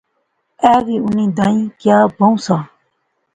ایہہ 0.63 0.83
وی 0.85 0.95
انیں 1.05 1.29
دائیں 1.37 1.63
کیا 1.79 1.97
بہوں 2.17 2.35
سا 2.45 2.57